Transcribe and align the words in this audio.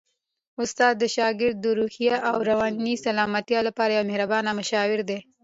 استاد 0.63 0.93
د 0.99 1.03
شاګرد 1.15 1.57
د 1.61 1.65
روحي 1.79 2.07
او 2.29 2.37
رواني 2.49 2.93
سلامتیا 3.05 3.59
لپاره 3.67 3.91
یو 3.97 4.07
مهربان 4.11 4.45
مشاور 4.59 4.99
دی. 5.09 5.19